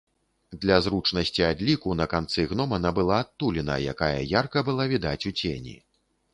[0.61, 5.81] Для зручнасці адліку на канцы гномана была адтуліна, якая ярка была відаць у цені.